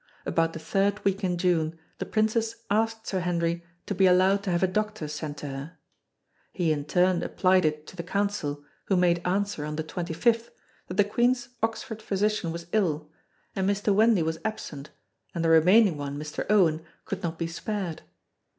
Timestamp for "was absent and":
14.23-15.45